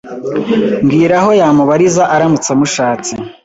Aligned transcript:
mbwira 0.83 1.15
aho 1.21 1.31
yamubariza 1.39 2.03
aramutse 2.15 2.49
amushatse: 2.51 3.13